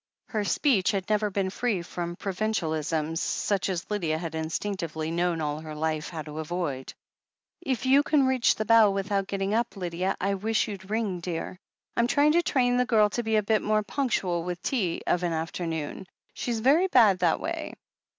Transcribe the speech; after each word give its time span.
Her 0.29 0.43
speech 0.43 0.89
had 0.93 1.07
never 1.11 1.29
been 1.29 1.51
free 1.51 1.83
from 1.83 2.15
provincialisms 2.15 3.21
such 3.21 3.69
as 3.69 3.85
Lydia 3.91 4.17
had 4.17 4.33
instinctively 4.33 5.11
known 5.11 5.41
all 5.41 5.59
her 5.59 5.75
life 5.75 6.09
how 6.09 6.23
to 6.23 6.39
avoid. 6.39 6.91
"If 7.61 7.85
you 7.85 8.01
can 8.01 8.25
reach 8.25 8.55
the 8.55 8.65
bell 8.65 8.91
without 8.91 9.27
getting 9.27 9.53
up, 9.53 9.77
Lydia, 9.77 10.17
I 10.19 10.33
wish 10.33 10.67
you'd 10.67 10.89
ring, 10.89 11.19
dear. 11.19 11.59
I'm 11.95 12.07
trying 12.07 12.31
to 12.31 12.41
train 12.41 12.77
the 12.77 12.85
girl 12.87 13.11
to 13.11 13.21
be 13.21 13.35
a 13.35 13.43
bit 13.43 13.61
more 13.61 13.83
ptmctual 13.83 14.43
with 14.43 14.59
tea 14.63 15.03
of 15.05 15.21
an 15.21 15.33
afternoon— 15.33 16.07
^she's 16.35 16.61
very 16.61 16.87
bad 16.87 17.19
that 17.19 17.39
way. 17.39 17.75